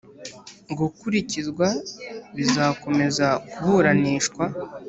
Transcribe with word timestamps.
gukurikizwa 0.77 1.67
bizakomeza 2.35 3.27
kuburanishwa 3.53 4.45